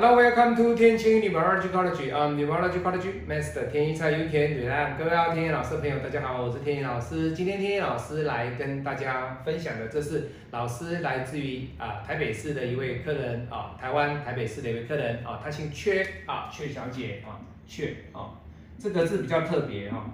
[0.00, 2.12] Hello, welcome to 天晴 Numerology College.
[2.12, 4.96] I'm Neurology College Master 天一蔡 U 田吕兰。
[4.96, 7.32] 各位好，天一老师朋友，大家好，我是天一老师。
[7.32, 17.34] 今天天一老师来跟大家分享的，这是老师来自于啊台北市的一位客人啊，台湾台北市的一位客人啊，他姓阙啊，阙小姐啊，
[17.68, 18.38] 阙啊，
[18.78, 20.04] 这个字比较特别哈。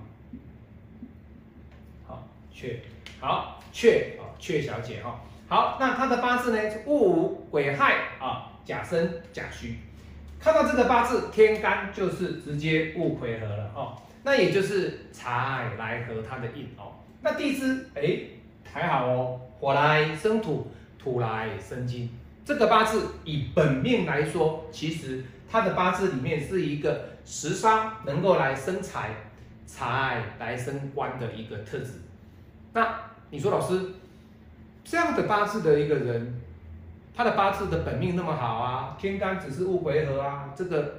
[2.07, 2.77] 好，阙，
[3.21, 5.21] 好，阙啊，阙小姐哈。
[5.47, 6.75] 好，那她的八字呢？
[6.87, 8.53] 戊午癸亥啊。
[8.65, 9.77] 甲申甲戌，
[10.41, 16.93] 看到这个八字天干就是直接戊癸合了哦，那也就是财来合它的印哦。
[17.21, 18.21] 那地支哎
[18.73, 22.09] 还好哦，火来生土，土来生金。
[22.45, 29.11] 这个八字以本命来说，其实它的八字里面是一个食伤能够来生财，
[29.67, 31.93] 财来生官的一个特质。
[32.73, 32.99] 那
[33.31, 33.81] 你说老师
[34.83, 36.41] 这样的八字的一个人？
[37.17, 40.95] 他的八字的本命那么好啊，天干只是戊癸合啊，这个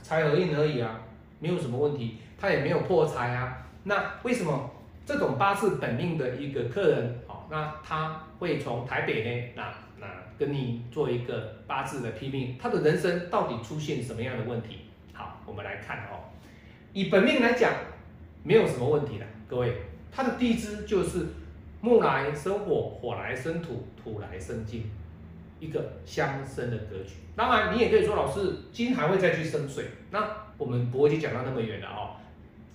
[0.00, 1.00] 财合印而已啊，
[1.40, 3.66] 没有什么问题，他也没有破财啊。
[3.82, 4.70] 那为什么
[5.04, 9.48] 这种八字本命的一个客人，好，那他会从台北呢？
[9.56, 10.06] 那那
[10.38, 14.82] 跟你做一个八字的批命，他的人生到底出现什么样的问题？
[15.12, 16.30] 好，我们来看哦，
[16.92, 17.72] 以本命来讲，
[18.44, 19.74] 没有什么问题的，各位，
[20.12, 21.26] 他的地支就是。
[21.80, 24.90] 木来生火，火来生土，土来生金，
[25.60, 27.14] 一个相生的格局。
[27.36, 29.84] 当然，你也可以说，老师金还会再去生水。
[30.10, 32.16] 那我们不会去讲到那么远的哦。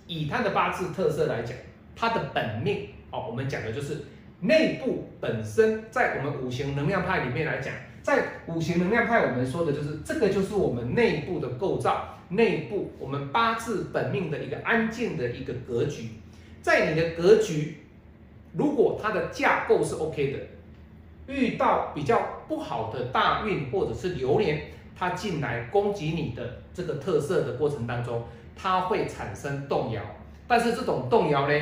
[0.06, 1.54] 以他的八字特色来讲，
[1.94, 3.98] 他的本命哦，我们讲的就是
[4.40, 16.08] 内部本身，在我们五行能量派里面来讲，在五行能量派，我们说的就是这个就是我们内部的构造，内部我们八字本命的一个安静的一个格局，
[16.62, 17.80] 在你的格局。
[18.56, 20.38] 如果它的架构是 OK 的，
[21.32, 24.62] 遇到比较不好的大运或者是流年，
[24.96, 28.22] 它进来攻击你的这个特色的过程当中，
[28.54, 30.00] 它会产生动摇。
[30.46, 31.54] 但是这种动摇呢，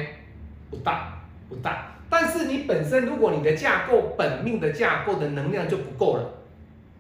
[0.71, 1.93] 不大不大。
[2.11, 6.31] 但是你本身如果你的架构本命的架构的能量就不够了，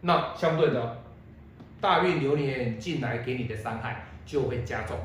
[0.00, 1.02] 那相对的，
[1.82, 4.97] 大运流年进来给你的伤害就会加重。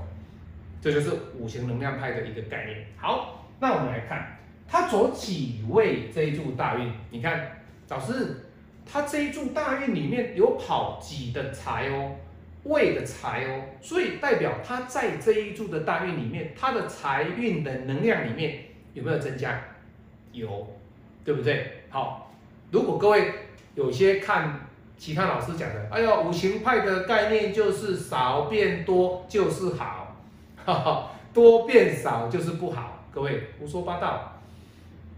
[0.79, 2.85] 这就是五行能量派的一个概念。
[2.95, 4.36] 好，那我们来看。
[4.67, 6.91] 他走几位这一柱大运？
[7.09, 8.45] 你看，老师，
[8.85, 12.11] 他这一柱大运里面有跑几的财哦，
[12.63, 19.57] 位的财哦，所以代表他在这一柱的大运里面，他的财运的能量里面有没有增加？
[20.33, 20.67] 有，
[21.23, 21.83] 对不对？
[21.89, 22.33] 好，
[22.69, 23.31] 如果各位
[23.73, 24.67] 有些看
[24.97, 30.17] 其他老师讲的，哎呦，五行派的概念就是少变多就是好，
[30.65, 34.33] 哈哈，多变少就是不好，各位胡说八道。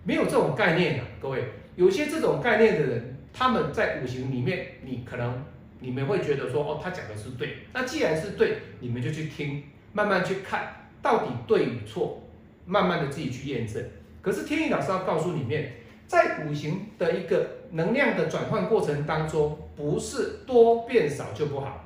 [0.04, 1.44] 没有这种概念的，各位，
[1.76, 5.44] 有些这种概念的人，他们在五行里面，你可能
[5.80, 7.58] 你们会觉得说，哦，他讲的是对。
[7.74, 12.24] 那既然是对，你们就去听，慢慢去看到底对与错，
[12.66, 13.84] 慢慢的自己去验证。
[14.22, 15.72] 可是天意老师要告诉你们，
[16.08, 21.86] 在五行的一个能量的转换过程当中，不是多变少就不好，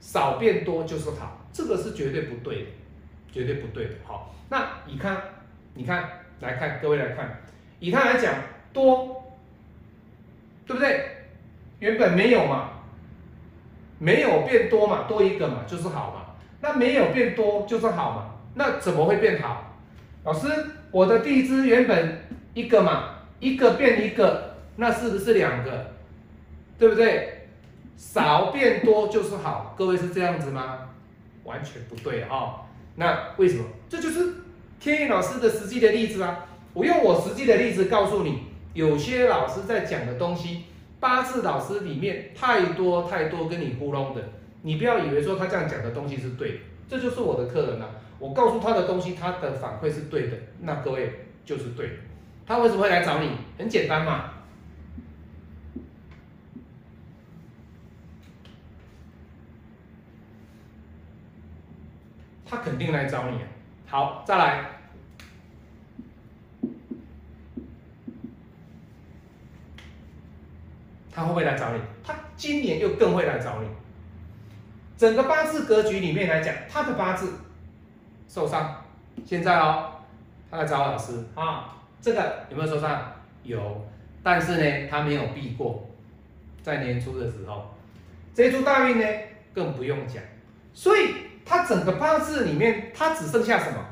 [0.00, 2.66] 少变多就是好，这个是绝对不对的，
[3.30, 3.94] 绝对不对的。
[4.04, 5.20] 好，那你看，
[5.74, 6.19] 你看。
[6.40, 7.38] 来看，各位来看，
[7.78, 8.34] 以它来讲
[8.72, 9.24] 多，
[10.66, 11.04] 对不对？
[11.78, 12.70] 原本没有嘛，
[13.98, 16.34] 没有变多嘛，多一个嘛就是好嘛。
[16.62, 19.76] 那没有变多就是好嘛，那怎么会变好？
[20.24, 20.48] 老师，
[20.90, 22.20] 我的地支原本
[22.54, 25.92] 一个嘛，一个变一个，那是不是两个？
[26.78, 27.48] 对不对？
[27.96, 30.88] 少变多就是好，各位是这样子吗？
[31.44, 32.62] 完全不对啊！
[32.96, 33.64] 那为什么？
[33.88, 34.34] 这就是。
[34.80, 40.64] 天意老师的实际的例子啊，我用我实际的例子告诉你，有些老师在讲的东西，
[40.98, 44.24] 八字老师里面太多太多跟你糊弄的，
[44.62, 46.58] 你不要以为说他这样讲的东西是对的，
[46.88, 51.98] 这就是我的客人啊，我告诉他的东西，他的反馈是对的，那各位就是对，
[52.46, 53.28] 他为什么会来找你？
[53.58, 54.30] 很简单嘛，
[62.46, 63.36] 他肯定来找你。
[63.36, 63.42] 啊
[63.90, 64.64] 好，再来，
[71.12, 71.80] 他会不会来找你？
[72.04, 73.68] 他今年又更会来找你。
[74.96, 77.32] 整个八字格局里面来讲，他的八字
[78.28, 78.84] 受伤，
[79.26, 79.90] 现在哦，
[80.48, 83.12] 他来找老师啊，这个有没有受伤？
[83.42, 83.84] 有，
[84.22, 85.84] 但是呢，他没有避过，
[86.62, 87.74] 在年初的时候，
[88.32, 89.06] 这一出大运呢，
[89.52, 90.22] 更不用讲，
[90.72, 91.28] 所以。
[91.50, 93.84] 他整个八字里面，他只剩下什么？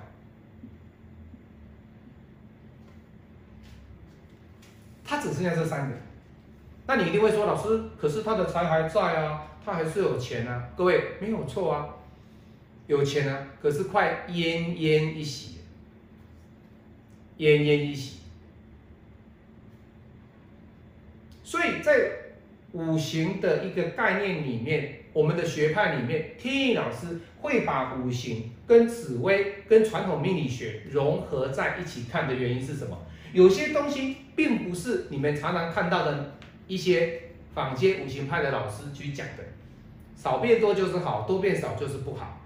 [5.04, 5.96] 他只剩下这三个。
[6.86, 10.68] 那你一定会说，老师，可是他的财还在啊，他还是有钱啊。
[10.76, 11.96] 各位没有错啊，
[12.86, 15.56] 有钱啊，可是快奄奄一息，
[17.38, 18.20] 奄奄一息。
[21.42, 22.12] 所以在
[22.70, 32.96] 五行的一个概念里面，我们的学派里面，天意老师会把五行跟紫微跟传统命理学融合在一起看的原因是什么？
[33.32, 37.20] 有些东西并不是你们常常看到的一些
[37.54, 39.44] 坊间五行派的老师去讲的，
[40.16, 42.40] 少变多就是好，多变少就是不好，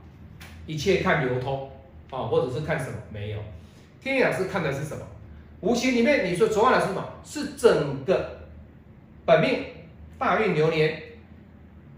[0.66, 1.70] 一切看流通
[2.10, 2.96] 啊，或者是看什么？
[3.12, 3.38] 没有，
[4.00, 5.06] 天意老师看的是什么？
[5.60, 7.04] 五行里面你说昨晚的是什么？
[7.24, 8.42] 是整个。
[9.24, 9.64] 本命
[10.18, 11.00] 大运流年，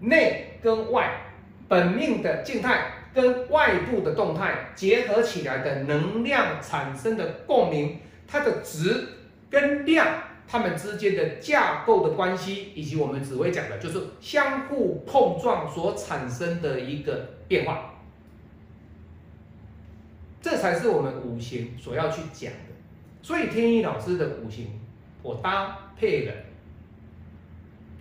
[0.00, 1.20] 内跟外，
[1.69, 9.06] 本命的静态跟外部的动态结合起来的能量产生的共鸣，它的值
[9.50, 10.06] 跟量，
[10.49, 17.96] 它们之间的架构的关系，以及我们只会讲的就是相互碰撞所产生的一个变化，
[20.40, 22.72] 这才是我们五行所要去讲的。
[23.20, 24.81] 所以天一老师的五行，
[25.22, 26.32] 我搭配了。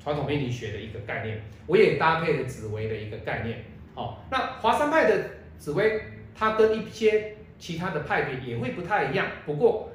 [0.04, 3.64] 传统命理学的一个概念，我也搭配了紫薇的一个概念。
[3.96, 5.24] 好，那华山派的
[5.58, 6.02] 紫薇，
[6.36, 9.28] 它跟一些其他的派别也会不太一样。
[9.46, 9.92] 不过，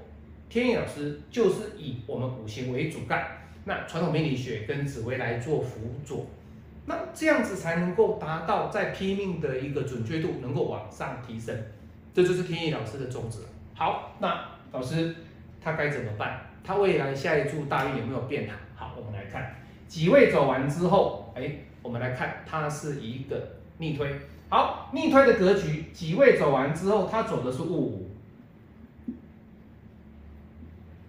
[0.48, 6.26] 天意老师就是以我们五行为主干，那传统命理学跟紫薇来做辅佐，
[6.86, 11.54] 那这样子才能够达到在拼命的一个准确度能够往上提升。
[12.14, 13.40] 这就是天意老师的宗旨。
[13.74, 15.14] 好，那老师
[15.60, 16.46] 他该怎么办？
[16.64, 18.86] 他未来下一柱大运有没有变好？
[18.86, 19.54] 好，我们来看。
[19.88, 21.50] 几位走完之后，哎，
[21.82, 24.14] 我们来看，它是一个逆推。
[24.50, 28.02] 好，逆推的格局，几位走完之后，它走的是戊。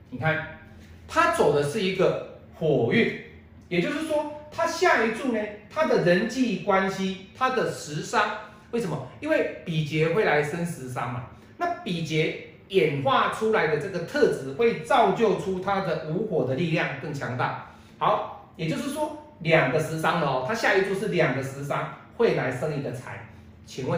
[0.10, 0.60] 你看，
[1.08, 3.22] 它走的是一个火运，
[3.68, 5.40] 也就是说，它下一柱呢，
[5.70, 8.26] 它的人际关系，它的食伤，
[8.72, 9.08] 为什么？
[9.20, 11.28] 因为比劫会来生食伤嘛。
[11.58, 17.74] 那比劫演化出来的这个特质，会造就出它的无火的力量更强大。
[17.98, 18.38] 好。
[18.60, 23.26] 也就是说，两个食伤了哦，他下一柱是两个食伤，会来生一个财。
[23.66, 23.98] 请问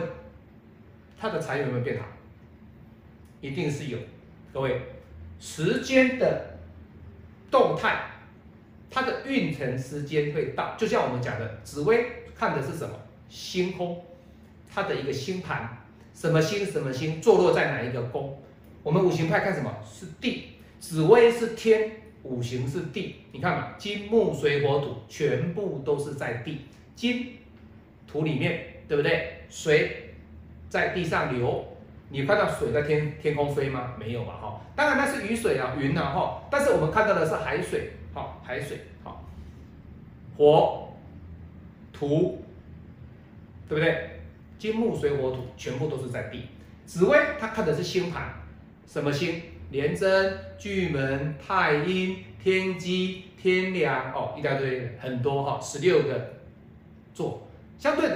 [1.19, 2.05] 他的财有没有变好？
[3.41, 3.97] 一定是有。
[4.53, 4.79] 各位，
[5.39, 6.59] 时间的
[7.49, 8.03] 动态，
[8.91, 12.05] 它的运程时间会到，就像我们讲的，紫薇
[12.37, 12.95] 看的是什么？
[13.29, 14.05] 星空，
[14.71, 15.75] 它的一个星盘，
[16.13, 18.39] 什么星什么星坐落在哪一个宫？
[18.83, 19.75] 我们五行派看什么？
[19.91, 20.49] 是地，
[20.79, 21.93] 紫薇是天。
[22.23, 26.61] 五行是地，你看嘛，金木水火土全部都是在地，
[26.95, 27.37] 金
[28.07, 29.41] 土里面，对不对？
[29.49, 30.13] 水
[30.69, 31.65] 在地上流，
[32.09, 33.93] 你看到水在天天空飞吗？
[33.99, 39.23] 没有嘛，哈，当然那是雨水啊，云啊，哈，但是我们看到的是海水，好，海水，好，
[40.37, 40.93] 火
[41.91, 42.43] 土，
[43.67, 44.09] 对不对？
[44.59, 46.43] 金木水火土全部都是在地，
[46.85, 48.31] 紫薇它看的是星盘，
[48.85, 49.41] 什么星？
[49.71, 56.33] 廉贞、巨门、太阴、天机、天梁，哦，一大堆很多哈，十六个
[57.13, 57.47] 座。
[57.79, 58.15] 相对的，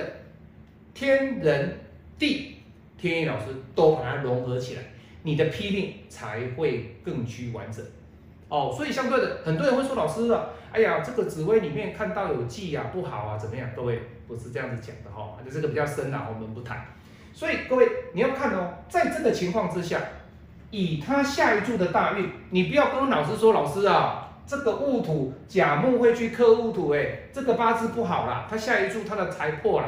[0.93, 1.79] 天人
[2.19, 2.57] 地，
[2.97, 4.81] 天意老师都把它融合起来，
[5.23, 7.83] 你的批命才会更趋完整。
[8.49, 13.69] 哦，所以相对的，很多人会说老师啊，哎呀，这个紫薇里面看到有忌啊，不好啊，怎么样？
[13.73, 16.85] 各位不是这样子讲的哈，这个比较深啊，我们不谈。
[17.31, 20.01] 所以各位你要看哦，在这个情况之下。
[20.75, 29.87] 以他下一柱的大运，你不要跟老师说，老师啊，这个戊土甲木会去克戊土，哎，这个八字不好啦，他下一柱他的财破了。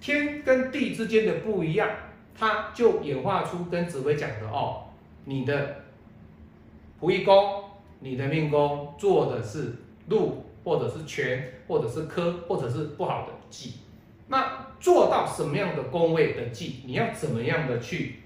[0.00, 1.90] 天跟地之间的不一样，
[2.38, 4.84] 他就演化出跟紫薇讲的哦，
[5.24, 5.82] 你的
[7.00, 7.64] 仆役宫，
[7.98, 9.74] 你的命宫做的是
[10.08, 13.72] 禄，或者是权，或者是科，或者是不好的忌，
[14.28, 18.20] 那做到什么样的宫位的忌，你要怎么样的去？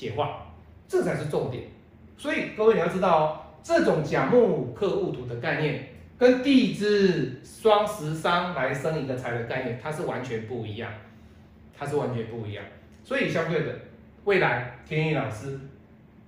[0.00, 0.46] 解化，
[0.88, 1.64] 这才是重点。
[2.16, 10.90] 所以各位你要知道哦，这种甲木克戊土的概念，跟地支双十三来生一个财的概念，它是完全不一样，
[11.76, 12.64] 它是完全不一样。
[13.04, 13.74] 所以相对的，
[14.24, 15.60] 未来天意老师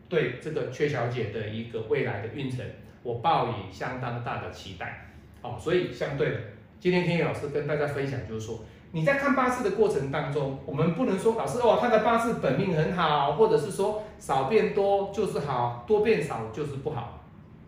[0.06, 2.62] 对这个阙小姐的一个未来的运程，
[3.02, 5.08] 我抱以相当大的期待。
[5.40, 6.36] 好，所以相对的，
[6.78, 8.62] 今天天意老师跟大家分享就是说。
[8.94, 17.18] 你在看八字的过程当中，我们不能说老师哦，他的八字本命很好，或者是说少变多就是好，多变少就是不好。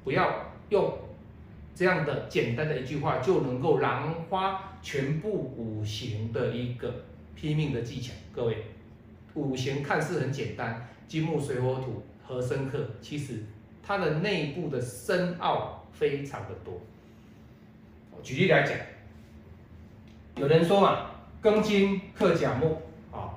[0.04, 0.30] 不要
[0.68, 0.98] 用
[1.74, 6.94] 这样的简单的一句话就能够囊花全部五行的一个
[7.34, 8.12] 拼命的技巧。
[8.30, 8.62] 各位，
[9.32, 13.42] 五行看似很简单，金木水火土和生克，其实
[13.82, 16.78] 它的内部的深奥非常的多。
[18.22, 18.76] 举例来讲，
[20.36, 21.10] 有人说嘛，
[21.44, 22.80] 庚金克甲木
[23.12, 23.36] 啊，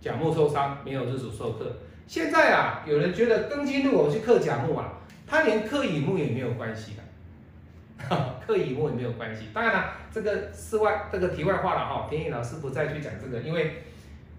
[0.00, 1.76] 甲木受伤，没有日主受克。
[2.06, 4.94] 现在啊，有人觉得庚金如果去克甲木啊，
[5.26, 9.48] 他连克乙木也没有关系的，克乙木也没有关系。
[9.52, 13.82] 当然了，这个室外这个题外话了哈，天意老师不再去讲这个，因为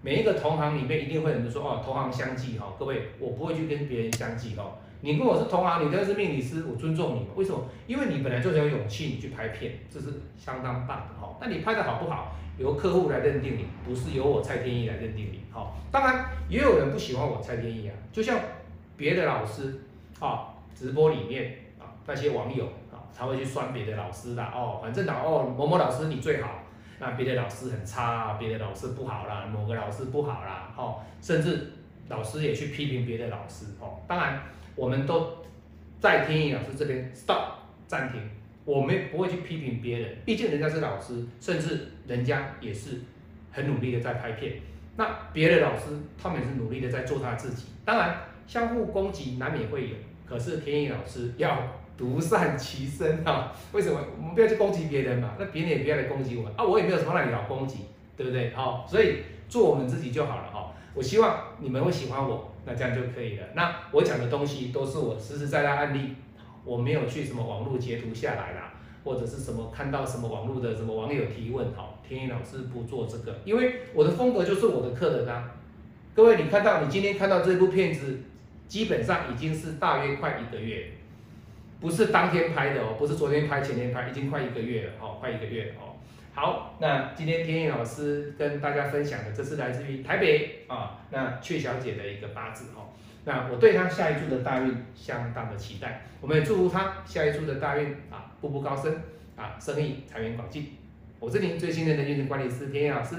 [0.02, 4.64] 每一个同行里面一定会有人说哦，同行相忌哈，各位我不会去跟别人相忌哈。
[5.04, 7.26] 你跟我是同行，你都是命理师，我尊重你。
[7.34, 7.60] 为什么？
[7.88, 10.06] 因为你本来就很有勇气，你去拍片，这是
[10.38, 11.36] 相当棒的哈。
[11.40, 15.40] 那你拍的好不好，由客户来认定你，不是由我蔡天意来认定你。
[15.50, 18.38] 好，当然也有人不喜欢我蔡天意啊，就像
[18.96, 19.80] 别的老师
[20.20, 24.78] 啊，直播里面啊那些网友啊，才会去酸别的老师的哦。
[24.80, 26.62] 反正老哦某某老师你最好，
[27.00, 31.72] 那别的老师很差，别的老师不好啦，某个老师不好啦，哦，甚至
[32.08, 33.98] 老师也去批评别的老师哦。
[34.06, 34.40] 当然。
[34.74, 35.38] 我们都
[36.00, 37.54] 在天意老师这边 stop
[37.86, 38.20] 暂停，
[38.64, 43.00] 我们不会去批评别人，毕竟人家是老师，甚至人家也是
[43.50, 44.54] 很努力的在拍片。
[44.96, 45.86] 那别的老师
[46.20, 49.96] 他们也是努力的在做他自己，当然相互攻击难免会有，
[50.28, 51.62] 可是天意老师要
[51.96, 53.52] 独善其身啊！
[53.72, 53.98] 为什么？
[54.18, 56.64] 我们不要去攻击别人嘛，那别人也不要来攻击我啊！
[56.64, 57.78] 我也没有什么让你好攻击，
[58.16, 58.52] 对不对？
[58.54, 60.72] 好，所以做我们自己就好了哈。
[60.94, 62.51] 我希望你们会喜欢我。
[62.64, 63.46] 那这样就可以了。
[63.54, 66.14] 那我讲的东西都是我实实在在案例，
[66.64, 68.72] 我没有去什么网络截图下来啦，
[69.04, 75.50] 或者是什么看到什么网络的什么网友提问，好，天意老师不做这个，因为我的风格就是我的客人啊。
[76.14, 78.20] 各位，你看到你今天看到这部片子，
[78.68, 80.90] 基本上已经是大约快一个月，
[81.80, 85.91] 不是当天拍的哦，不是昨天拍前天拍，已经快一个月了哦，快一个月了哦。
[86.34, 92.88] 好，那今天天意老师跟大家分享的，这是来自于台北啊，那阙小姐的一个八字哦。
[93.26, 98.96] 那我对她下一柱的大运相当的期待，我们也祝福她下一柱的大运啊，步步高升
[99.36, 100.78] 啊，生意财源广进。
[101.20, 103.16] 我是您最信任的运程管理师天意老师，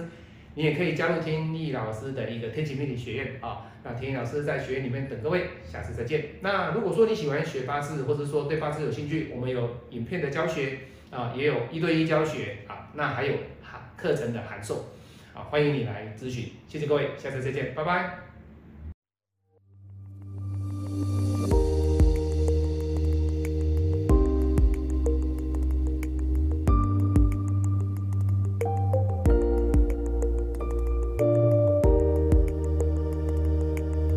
[0.55, 3.67] 你也可以加入天意老师的一个天启命理学院啊。
[3.83, 6.25] 那天意老师在学院里面等各位，下次再见。
[6.41, 10.79] 那如果说你喜欢学八字，或者说对八字有兴趣，我们有影片的教学。
[11.13, 14.93] 啊，也有一对一教学啊，那还有函课程的函授
[15.33, 18.22] 啊，欢迎你来咨询，谢谢各位，下次再见，拜拜。